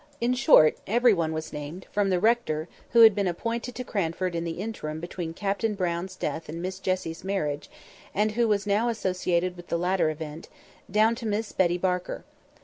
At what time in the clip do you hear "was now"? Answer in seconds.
8.35-8.89